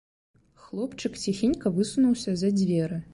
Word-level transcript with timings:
Хлопчык 0.61 1.19
ціхенька 1.25 1.73
высунуўся 1.77 2.35
за 2.43 2.51
дзверы. 2.57 2.99